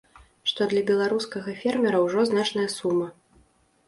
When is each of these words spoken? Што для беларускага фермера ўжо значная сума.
Што 0.51 0.65
для 0.69 0.81
беларускага 0.87 1.53
фермера 1.59 1.99
ўжо 2.05 2.23
значная 2.31 2.65
сума. 2.77 3.07